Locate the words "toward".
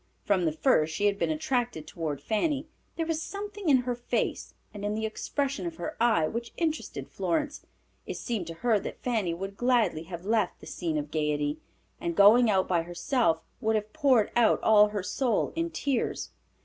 1.85-2.23